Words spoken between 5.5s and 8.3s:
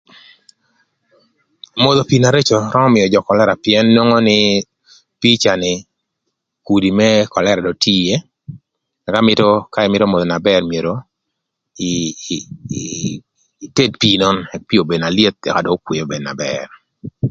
ni kudi më kölëra dong tye ïë